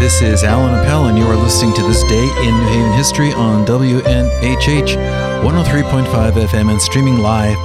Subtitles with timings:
[0.00, 3.34] This is Alan Appel, and you are listening to This Day in New Haven History
[3.34, 4.96] on WNHH
[5.44, 7.58] 103.5 FM and streaming live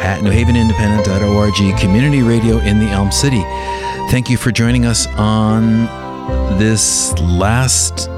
[0.00, 3.40] at newhavenindependent.org, community radio in the Elm City.
[4.10, 5.84] Thank you for joining us on
[6.58, 8.10] this last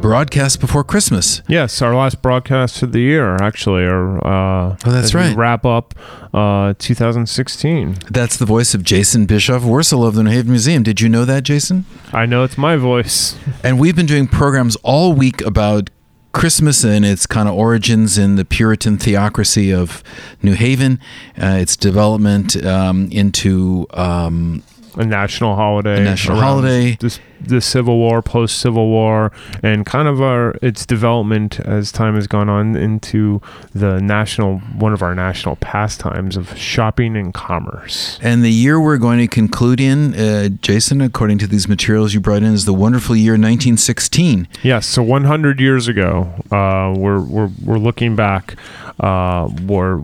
[0.00, 1.42] broadcast before Christmas.
[1.48, 5.36] Yes, our last broadcast of the year, actually, or uh, Oh, that's right.
[5.36, 5.94] Wrap up
[6.32, 7.98] uh, 2016.
[8.10, 10.82] That's the voice of Jason Bischoff, Wurstle of the New Haven Museum.
[10.82, 11.84] Did you know that, Jason?
[12.12, 13.36] I know it's my voice.
[13.62, 15.90] And we've been doing programs all week about
[16.32, 20.02] Christmas and its kind of origins in the Puritan theocracy of
[20.42, 20.98] New Haven,
[21.40, 24.62] uh, its development um, into um,
[24.96, 26.00] A national holiday.
[26.00, 26.96] A national holiday.
[27.00, 29.32] This, the Civil War, post Civil War,
[29.62, 33.40] and kind of our its development as time has gone on into
[33.74, 38.18] the national one of our national pastimes of shopping and commerce.
[38.22, 42.20] and the year we're going to conclude in, uh, Jason, according to these materials you
[42.20, 44.48] brought in, is the wonderful year 1916.
[44.62, 48.56] Yes, so 100 years ago, uh, we're, we're, we're looking back,
[48.98, 50.00] uh, where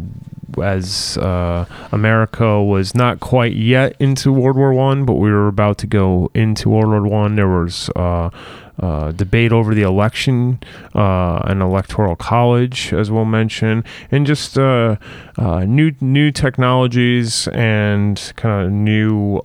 [0.63, 5.79] as uh, America was not quite yet into World War One, but we were about
[5.79, 7.37] to go into World War One.
[7.37, 8.31] There was uh,
[8.79, 10.61] uh, debate over the election,
[10.95, 14.97] uh, an electoral college, as we'll mention, and just uh,
[15.39, 19.41] uh, new new technologies and kind of new.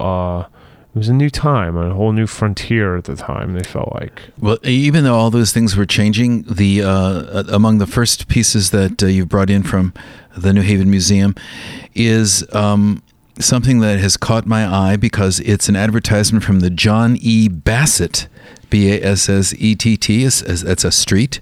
[0.93, 3.53] It was a new time, a whole new frontier at the time.
[3.53, 4.23] They felt like.
[4.37, 9.01] Well, even though all those things were changing, the uh, among the first pieces that
[9.01, 9.93] uh, you've brought in from
[10.35, 11.33] the New Haven Museum
[11.93, 13.01] is um,
[13.39, 17.47] something that has caught my eye because it's an advertisement from the John E.
[17.47, 18.27] Bassett,
[18.69, 20.23] B A S S E T T.
[20.25, 21.39] That's a street.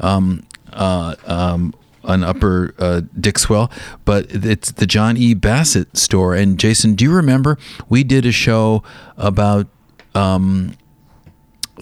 [0.00, 1.72] Um, uh, um,
[2.08, 3.70] on Upper uh, Dixwell,
[4.04, 5.34] but it's the John E.
[5.34, 6.34] Bassett store.
[6.34, 8.82] And Jason, do you remember we did a show
[9.16, 9.68] about
[10.14, 10.74] um,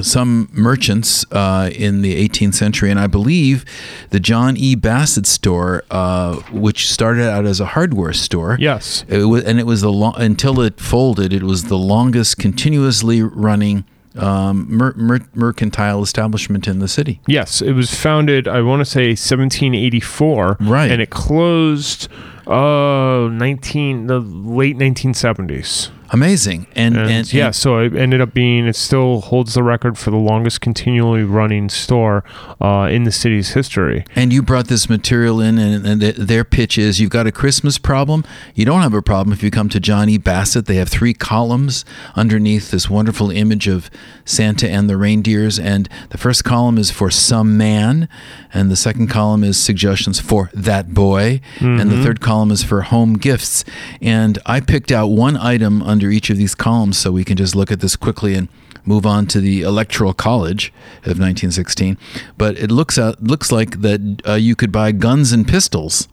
[0.02, 3.64] some merchants uh, in the 18th century, and I believe
[4.10, 4.74] the John E.
[4.74, 8.56] Bassett store, uh, which started out as a hardware store.
[8.60, 9.04] Yes.
[9.08, 11.32] It was, and it was the long until it folded.
[11.32, 13.84] It was the longest continuously running
[14.18, 17.20] um, mer- mer- mercantile establishment in the city.
[17.26, 18.48] Yes, it was founded.
[18.48, 20.90] I want to say 1784, Right.
[20.90, 22.08] and it closed.
[22.46, 25.90] Uh, 19 the late 1970s.
[26.10, 28.68] Amazing, and And, and, yeah, and- so it ended up being.
[28.68, 32.22] It still holds the record for the longest continually running store
[32.60, 34.04] uh, in the city's history.
[34.14, 37.32] And you brought this material in, and, and th- their pitch is you've got a
[37.32, 38.22] Christmas problem.
[38.54, 40.66] You don't have a problem if you come to Johnny Bassett.
[40.66, 41.84] They have three columns
[42.14, 43.90] underneath this wonderful image of
[44.24, 45.58] Santa and the reindeers.
[45.58, 48.08] And the first column is for some man,
[48.54, 52.82] and the second column is suggestions for that boy, and the third column is for
[52.82, 53.64] home gifts.
[54.00, 57.54] And I picked out one item under each of these columns so we can just
[57.56, 58.48] look at this quickly and
[58.84, 61.96] move on to the Electoral College of 1916.
[62.38, 66.06] But it looks out looks like that uh, you could buy guns and pistols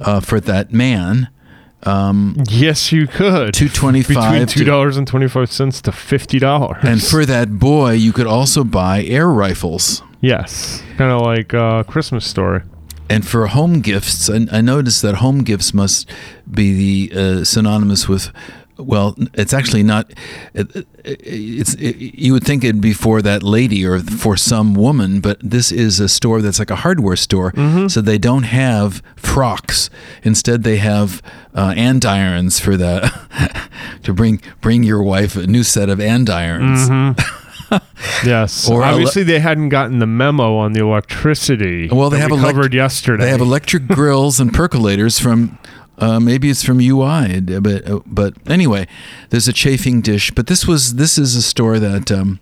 [0.00, 1.28] uh, for that man.
[1.84, 3.54] Um, Yes, you could.
[3.54, 4.48] Two twenty between five.
[4.48, 6.82] two dollars and twenty five cents to fifty dollars.
[6.82, 10.02] And for that boy, you could also buy air rifles.
[10.20, 12.62] yes, kind of like uh, Christmas story.
[13.10, 16.08] And for home gifts, I, I noticed that home gifts must
[16.50, 18.30] be the uh, synonymous with.
[18.76, 20.12] Well, it's actually not.
[20.54, 25.20] It, it's it, you would think it'd be for that lady or for some woman,
[25.20, 27.52] but this is a store that's like a hardware store.
[27.88, 29.90] So they don't have frocks.
[30.22, 31.22] Instead, they have
[31.54, 33.10] uh, andirons for the
[34.04, 36.88] to bring bring your wife a new set of andirons.
[38.24, 38.68] Yes.
[38.70, 41.88] Or ele- obviously they hadn't gotten the memo on the electricity.
[41.88, 43.24] Well, they have we elect- covered yesterday.
[43.24, 45.58] They have electric grills and percolators from.
[46.00, 48.86] Uh, maybe it's from UI, but uh, but anyway,
[49.30, 50.30] there's a chafing dish.
[50.30, 52.38] But this was this is a store that um,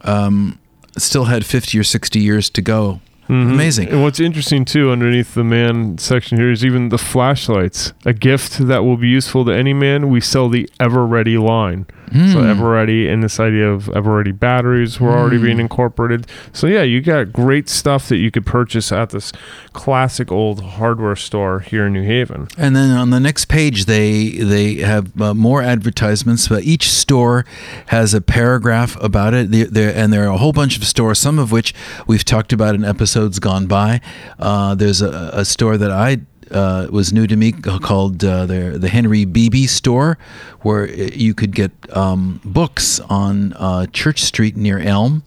[0.00, 0.58] um,
[0.96, 3.02] still had 50 or 60 years to go.
[3.28, 3.52] Mm-hmm.
[3.52, 3.88] Amazing.
[3.88, 7.92] And what's interesting too, underneath the man section here, is even the flashlights.
[8.04, 10.08] A gift that will be useful to any man.
[10.10, 11.86] We sell the Ever Ready line.
[12.12, 12.46] So hmm.
[12.46, 15.44] Ever Ready and this idea of Ever Ready batteries were already hmm.
[15.44, 16.26] being incorporated.
[16.52, 19.32] So yeah, you got great stuff that you could purchase at this
[19.72, 22.46] classic old hardware store here in New Haven.
[22.56, 26.46] And then on the next page, they they have uh, more advertisements.
[26.46, 27.44] But each store
[27.86, 29.50] has a paragraph about it.
[29.50, 31.74] There, there and there are a whole bunch of stores, some of which
[32.06, 34.00] we've talked about in episodes gone by.
[34.38, 36.18] Uh, there's a, a store that I.
[36.48, 40.16] Uh, was new to me called uh, the the Henry Beebe store,
[40.60, 45.24] where you could get um, books on uh, Church Street near Elm.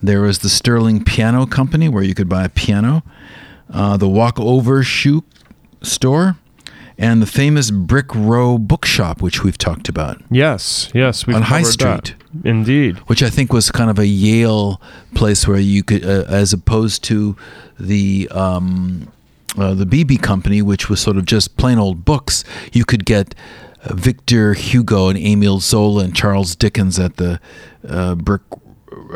[0.00, 3.02] There was the Sterling Piano Company, where you could buy a piano.
[3.68, 5.24] Uh, the Walkover Shoe
[5.82, 6.36] Store,
[6.96, 10.22] and the famous Brick Row Bookshop, which we've talked about.
[10.30, 12.14] Yes, yes, we've On High Street.
[12.44, 12.98] Indeed.
[13.06, 14.80] which I think was kind of a Yale
[15.14, 17.36] place where you could, uh, as opposed to
[17.78, 19.12] the um,
[19.56, 22.44] uh, the Beebe Company, which was sort of just plain old books.
[22.72, 23.34] You could get
[23.84, 27.40] uh, Victor Hugo and Emile Zola and Charles Dickens at the
[27.88, 28.42] uh, brick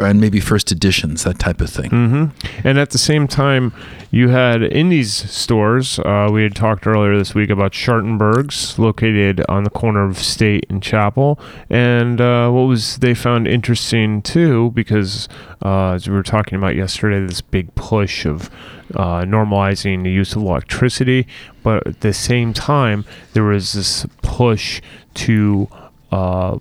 [0.01, 1.91] and maybe first editions, that type of thing.
[1.91, 2.25] hmm
[2.65, 3.73] And at the same time,
[4.11, 5.99] you had in these stores.
[6.01, 10.67] Uh, we had talked earlier this week about Shartenberg's, located on the corner of State
[10.69, 11.39] and Chapel.
[11.69, 15.29] And uh, what was they found interesting too, because
[15.65, 18.51] uh, as we were talking about yesterday, this big push of
[18.95, 21.27] uh, normalizing the use of electricity,
[21.63, 24.83] but at the same time, there was this push
[25.15, 25.69] to
[26.11, 26.59] uh,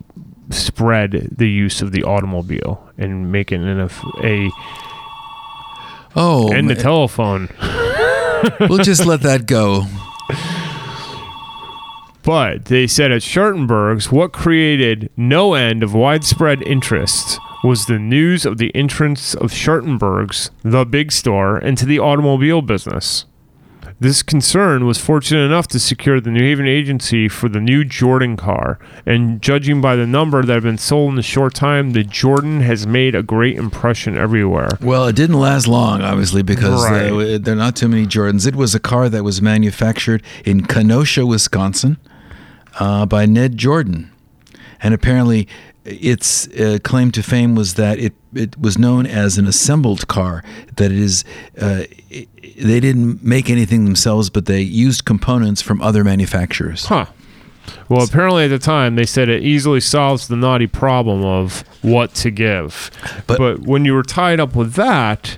[0.49, 3.89] spread the use of the automobile and make it an,
[4.23, 4.49] a
[6.15, 7.49] Oh, and the telephone.
[8.59, 9.85] we'll just let that go.
[12.23, 18.45] But they said at Shartenberg's, what created no end of widespread interest was the news
[18.45, 23.25] of the entrance of Shartenberg's, the big store, into the automobile business.
[24.01, 28.37] This concern was fortunate enough to secure the New Haven agency for the new Jordan
[28.37, 32.05] car, and judging by the number that have been sold in a short time, the
[32.05, 34.69] Jordan has made a great impression everywhere.
[34.81, 37.11] Well, it didn't last long, obviously, because Right.
[37.11, 38.47] uh, there are not too many Jordans.
[38.47, 41.97] It was a car that was manufactured in Kenosha, Wisconsin,
[42.79, 44.11] uh, by Ned Jordan,
[44.81, 45.47] and apparently,
[45.85, 50.43] its uh, claim to fame was that it it was known as an assembled car.
[50.75, 51.23] That it is,
[51.59, 52.27] uh, it,
[52.57, 56.85] they didn't make anything themselves, but they used components from other manufacturers.
[56.85, 57.05] Huh.
[57.87, 62.13] Well, apparently at the time they said it easily solves the naughty problem of what
[62.15, 62.89] to give.
[63.27, 65.37] But- But, when you were tied up with that,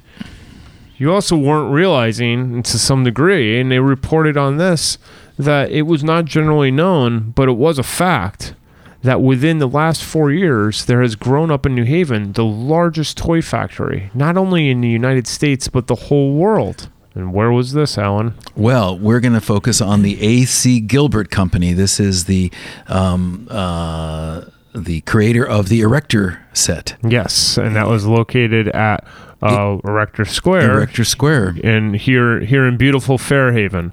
[0.98, 4.98] you also weren't realizing to some degree, and they reported on this,
[5.38, 8.54] that it was not generally known, but it was a fact
[9.04, 13.18] that within the last four years, there has grown up in New Haven the largest
[13.18, 16.90] toy factory, not only in the United States, but the whole world.
[17.14, 18.36] And where was this, Alan?
[18.56, 20.80] Well, we're going to focus on the A.C.
[20.80, 21.74] Gilbert Company.
[21.74, 22.52] This is the
[22.88, 29.06] um, uh, the creator of the Erector set, Yes, and that was located at
[29.42, 31.58] uh, Erector Square, Erector Square.
[31.62, 33.92] in here here in beautiful Fairhaven.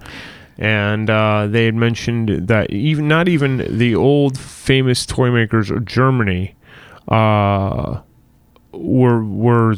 [0.58, 5.84] And uh, they had mentioned that even not even the old famous toy makers of
[5.84, 6.56] Germany
[7.06, 8.00] uh,
[8.72, 9.76] were were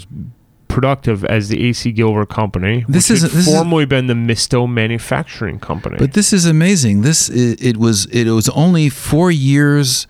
[0.68, 2.84] productive as the AC Gilbert Company.
[2.88, 5.96] This which is- had this is- formerly been the Mysto Manufacturing Company.
[5.98, 7.02] But this is amazing.
[7.02, 10.06] This it, it was it was only four years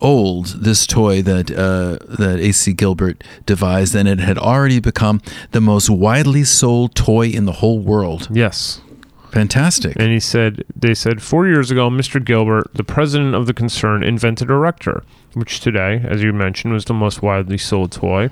[0.00, 0.46] old.
[0.64, 2.72] This toy that uh, that A.C.
[2.74, 7.78] Gilbert devised, and it had already become the most widely sold toy in the whole
[7.78, 8.28] world.
[8.30, 8.80] yes.
[9.32, 9.94] Fantastic.
[9.98, 12.22] And he said, they said, four years ago, Mr.
[12.24, 15.02] Gilbert, the president of the concern, invented Erector,
[15.34, 18.30] which today, as you mentioned, was the most widely sold toy.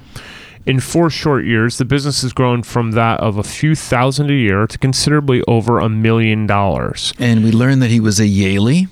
[0.65, 4.35] In four short years, the business has grown from that of a few thousand a
[4.35, 7.13] year to considerably over a million dollars.
[7.21, 8.89] and we learned that he was a Yaley,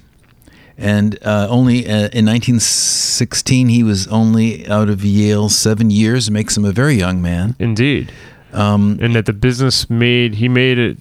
[0.79, 6.31] and uh, only uh, in 1916 he was only out of Yale seven years.
[6.31, 7.57] Makes him a very young man.
[7.59, 8.12] Indeed.
[8.55, 10.99] Um, And that the business made, he made it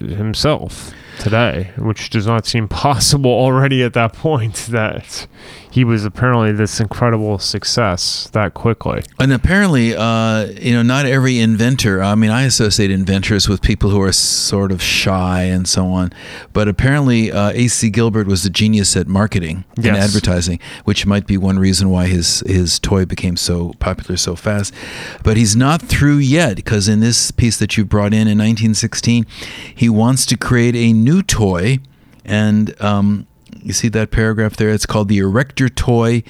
[0.00, 5.26] himself today, which does not seem possible already at that point that
[5.76, 9.02] he was apparently this incredible success that quickly.
[9.20, 12.02] And apparently, uh, you know, not every inventor.
[12.02, 16.14] I mean, I associate inventors with people who are sort of shy and so on.
[16.54, 17.90] But apparently, uh, A.C.
[17.90, 22.40] Gilbert was a genius at marketing and advertising, which might be one reason why his
[22.46, 24.72] his toy became so popular so fast.
[25.22, 29.26] But he's not through yet because in this piece that you brought in in 1916,
[29.74, 31.80] he wants to create a new toy,
[32.24, 33.26] and um,
[33.66, 34.70] you see that paragraph there.
[34.70, 36.22] It's called the Erector Toy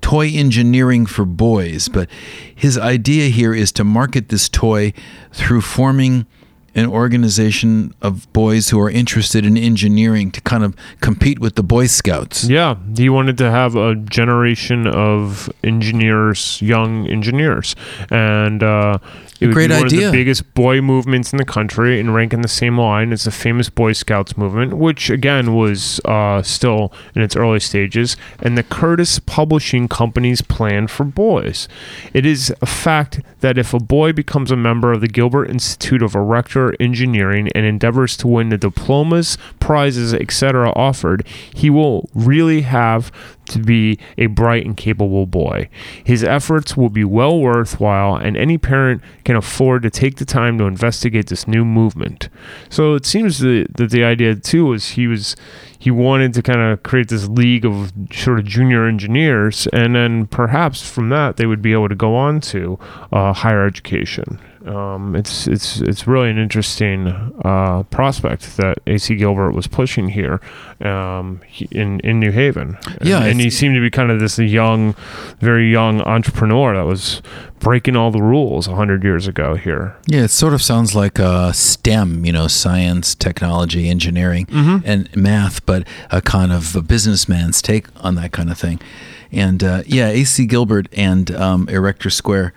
[0.00, 2.08] toy engineering for boys, but
[2.54, 4.92] his idea here is to market this toy
[5.32, 6.26] through forming
[6.74, 11.62] an organization of boys who are interested in engineering to kind of compete with the
[11.62, 12.44] Boy Scouts.
[12.44, 17.74] Yeah, he wanted to have a generation of engineers, young engineers,
[18.08, 18.98] and uh,
[19.40, 20.06] it would Great be one idea.
[20.06, 23.24] of the biggest boy movements in the country, and rank in the same line as
[23.24, 28.58] the famous Boy Scouts movement, which again was uh, still in its early stages, and
[28.58, 31.68] the Curtis Publishing Company's plan for boys.
[32.12, 36.02] It is a fact that if a boy becomes a member of the Gilbert Institute
[36.02, 42.62] of Erector Engineering and endeavors to win the diplomas, prizes, etc., offered, he will really
[42.62, 43.10] have
[43.50, 45.68] to be a bright and capable boy.
[46.04, 50.58] His efforts will be well worthwhile, and any parent can afford to take the time
[50.58, 52.28] to investigate this new movement.
[52.68, 55.36] So it seems that, the idea too was he was
[55.78, 60.26] he wanted to kind of create this league of sort of junior engineers, and then
[60.26, 62.78] perhaps from that they would be able to go on to
[63.12, 64.38] uh, higher education.
[64.66, 67.08] Um, it's it's it's really an interesting
[67.44, 70.40] uh, prospect that AC Gilbert was pushing here
[70.80, 71.40] um,
[71.70, 72.76] in in New Haven.
[73.02, 74.94] Yeah, and, and he seemed to be kind of this young,
[75.38, 77.22] very young entrepreneur that was
[77.58, 79.96] breaking all the rules hundred years ago here.
[80.06, 84.46] Yeah, it sort of sounds like uh, STEM, you know, science, technology, engineering,
[84.84, 88.78] and math, but a kind of a businessman's take on that kind of thing.
[89.32, 92.52] And uh, yeah, AC Gilbert and um, Erector Square.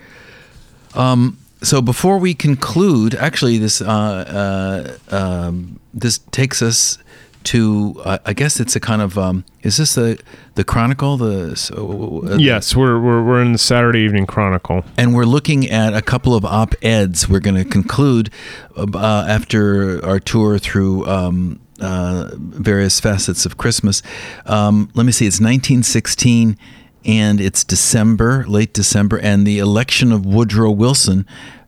[0.95, 6.97] Um, so before we conclude, actually, this uh, uh, um, this takes us
[7.45, 10.21] to uh, I guess it's a kind of um, is this the
[10.55, 14.83] the Chronicle the so, uh, Yes, we're, we're we're in the Saturday Evening Chronicle.
[14.97, 17.27] and we're looking at a couple of op eds.
[17.27, 18.29] We're going to conclude
[18.77, 24.01] uh, after our tour through um, uh, various facets of Christmas.
[24.45, 26.57] Um, let me see, it's 1916
[27.05, 31.25] and it's December, late December, and the election of Woodrow Wilson.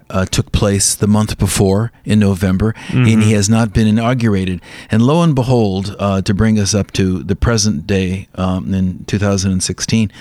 [0.08, 4.62] Uh, took place the month before in November, and he has not been inaugurated.
[4.92, 9.04] And lo and behold, uh, to bring us up to the present day um, in
[9.06, 10.12] 2016,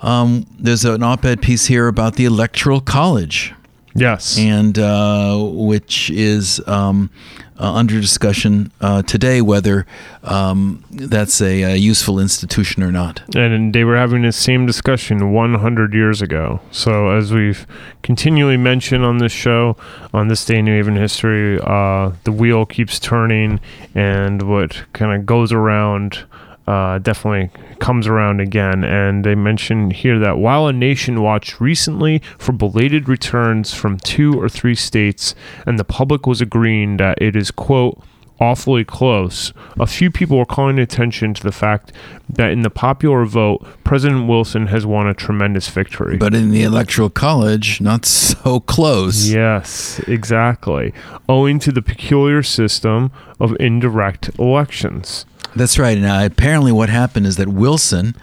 [0.00, 3.52] um, there's an op-ed piece here about the Electoral College,
[3.96, 4.38] Yes.
[4.38, 7.10] and uh, which is um,
[7.58, 9.86] uh, under discussion uh, today whether
[10.22, 13.22] um, that's a, a useful institution or not.
[13.34, 16.60] and they were having the same discussion 100 years ago.
[16.70, 17.66] So, as we've
[18.02, 19.76] continually mentioned on this show,
[20.12, 23.60] on this day in New Haven history, uh, the wheel keeps turning,
[23.94, 26.24] and what kind of goes around
[26.66, 28.84] uh, definitely comes around again.
[28.84, 34.40] And they mention here that while a nation watched recently for belated returns from two
[34.40, 35.34] or three states,
[35.66, 38.02] and the public was agreeing that it is, quote,
[38.40, 41.92] awfully close, a few people were calling attention to the fact
[42.28, 46.16] that in the popular vote, President Wilson has won a tremendous victory.
[46.16, 49.28] But in the Electoral College, not so close.
[49.28, 50.92] Yes, exactly.
[51.28, 55.24] Owing to the peculiar system of indirect elections.
[55.54, 55.98] That's right.
[55.98, 58.14] Now, apparently, what happened is that Wilson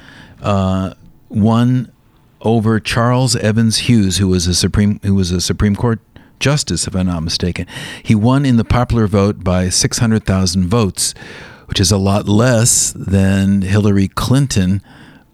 [0.42, 0.94] uh,
[1.30, 1.92] won
[2.42, 6.00] over Charles Evans Hughes, who was a Supreme who was a Supreme Court
[6.39, 7.65] justice, if I'm not mistaken.
[8.03, 11.13] He won in the popular vote by 600,000 votes,
[11.68, 14.82] which is a lot less than Hillary Clinton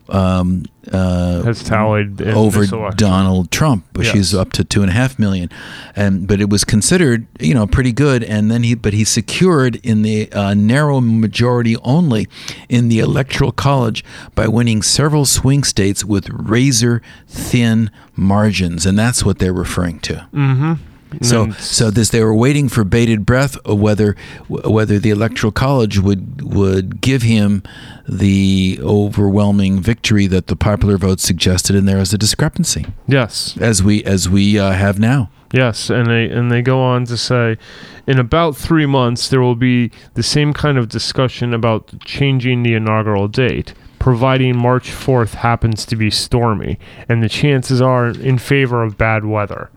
[0.09, 2.65] um, uh, Has tallied over.
[2.95, 3.85] Donald Trump.
[3.93, 5.49] but She's up to two and a half million,
[5.95, 8.23] and but it was considered you know pretty good.
[8.23, 12.27] And then he but he secured in the uh, narrow majority only
[12.69, 14.03] in the electoral college
[14.35, 20.27] by winning several swing states with razor thin margins, and that's what they're referring to.
[20.33, 20.73] Mm-hmm.
[21.21, 24.15] So, so this they were waiting for bated breath whether
[24.47, 27.63] whether the electoral college would would give him
[28.07, 33.57] the overwhelming victory that the popular vote suggested, and there is a discrepancy yes.
[33.57, 35.29] as we as we uh, have now.
[35.51, 37.57] Yes, and they and they go on to say,
[38.05, 42.75] in about three months there will be the same kind of discussion about changing the
[42.75, 48.83] inaugural date, providing March fourth happens to be stormy, and the chances are in favor
[48.83, 49.71] of bad weather.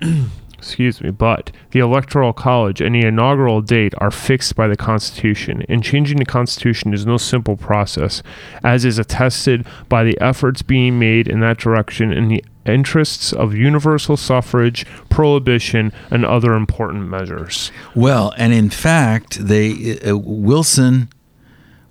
[0.64, 5.62] Excuse me, but the Electoral College and the inaugural date are fixed by the Constitution,
[5.68, 8.22] and changing the Constitution is no simple process,
[8.62, 13.54] as is attested by the efforts being made in that direction in the interests of
[13.54, 17.70] universal suffrage, prohibition, and other important measures.
[17.94, 21.10] Well, and in fact, they uh, Wilson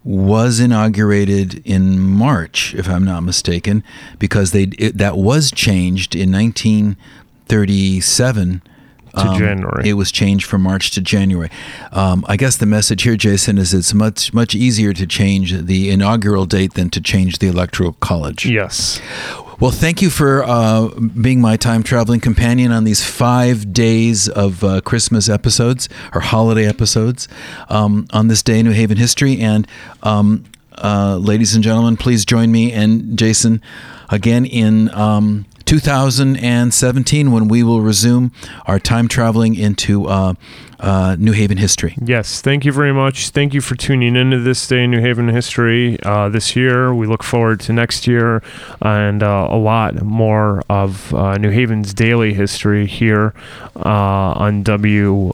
[0.04, 3.84] was inaugurated in March, if I'm not mistaken,
[4.18, 6.32] because they it, that was changed in
[7.54, 8.62] 1937
[9.16, 9.90] To January.
[9.90, 11.50] It was changed from March to January.
[11.92, 15.92] Um, I guess the message here, Jason, is it's much much easier to change the
[15.92, 18.48] inaugural date than to change the electoral college.
[18.48, 19.00] Yes.
[19.60, 20.88] Well, thank you for uh,
[21.22, 26.66] being my time traveling companion on these five days of uh, Christmas episodes or holiday
[26.66, 27.28] episodes
[27.70, 29.40] um, on this day in New Haven history.
[29.40, 29.68] And
[30.02, 30.44] um,
[30.80, 33.62] uh, ladies and gentlemen, please join me and Jason
[34.10, 38.32] again in um, 2017 when we will resume
[38.68, 40.36] our time traveling into uh,
[40.84, 41.96] uh, New Haven history.
[42.04, 43.30] Yes, thank you very much.
[43.30, 46.94] Thank you for tuning into this day in New Haven history uh, this year.
[46.94, 48.44] We look forward to next year
[48.82, 53.34] and uh, a lot more of uh, New Haven's daily history here
[53.78, 55.34] uh, on WNHH.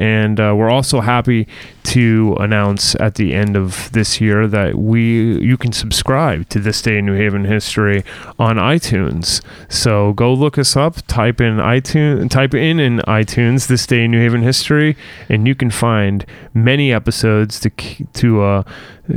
[0.00, 1.48] and uh, we're also happy
[1.86, 6.82] to announce at the end of this year that we you can subscribe to this
[6.82, 8.04] day in New Haven history
[8.38, 9.40] on iTunes.
[9.68, 14.20] So go look us up, type in iTunes, type in in iTunes this in New
[14.20, 14.96] Haven history,
[15.28, 16.24] and you can find
[16.54, 18.62] many episodes to to uh,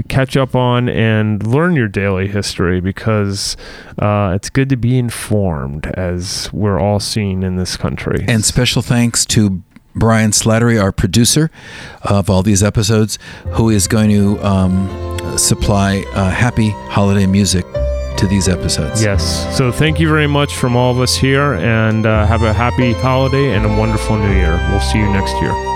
[0.07, 3.57] catch up on and learn your daily history because
[3.99, 8.25] uh, it's good to be informed as we're all seeing in this country.
[8.27, 9.63] And special thanks to
[9.95, 11.49] Brian Slattery, our producer
[12.03, 13.19] of all these episodes,
[13.53, 17.65] who is going to um, supply uh, happy holiday music
[18.19, 19.03] to these episodes.
[19.03, 19.57] Yes.
[19.57, 22.93] So thank you very much from all of us here, and uh, have a happy
[22.93, 24.57] holiday and a wonderful new year.
[24.69, 25.68] We'll see you next year.